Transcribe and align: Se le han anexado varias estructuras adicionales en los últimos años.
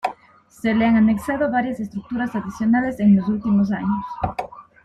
Se 0.49 0.73
le 0.73 0.83
han 0.85 0.95
anexado 0.95 1.51
varias 1.51 1.79
estructuras 1.79 2.33
adicionales 2.35 2.99
en 2.99 3.17
los 3.17 3.27
últimos 3.27 3.71
años. 3.71 4.03